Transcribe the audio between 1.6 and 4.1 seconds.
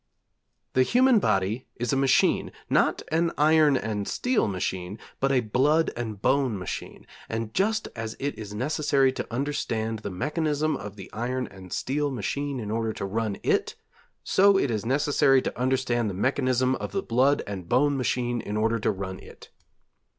is a machine, not an iron and